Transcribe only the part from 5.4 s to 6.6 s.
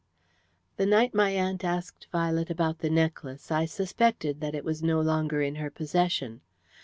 in her possession.